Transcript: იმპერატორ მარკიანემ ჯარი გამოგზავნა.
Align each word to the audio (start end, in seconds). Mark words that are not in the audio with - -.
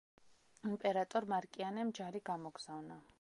იმპერატორ 0.69 1.27
მარკიანემ 1.33 1.95
ჯარი 1.99 2.23
გამოგზავნა. 2.31 3.03